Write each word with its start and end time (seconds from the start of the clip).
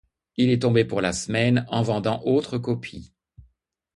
Il 0.35 0.49
est 0.49 0.63
tombé 0.63 0.83
pour 0.83 0.99
la 0.99 1.13
semaine, 1.13 1.63
en 1.69 1.83
vendant 1.83 2.23
autres 2.23 2.57
copies. 2.57 3.13